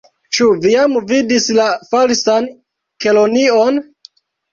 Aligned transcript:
"Ĉu 0.35 0.45
vi 0.61 0.69
jam 0.75 0.95
vidis 1.11 1.45
la 1.57 1.67
Falsan 1.91 2.47
Kelonion?" 3.05 3.79